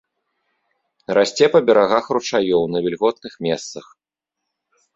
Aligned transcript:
Расце 1.17 1.45
па 1.57 1.61
берагах 1.67 2.05
ручаёў 2.19 2.63
на 2.73 2.79
вільготных 2.89 3.33
месцах. 3.49 3.85